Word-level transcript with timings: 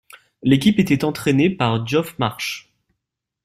L'équipe 0.41 0.79
était 0.79 1.05
entraînée 1.05 1.51
par 1.51 1.85
Geoff 1.85 2.17
Marsh. 2.17 2.73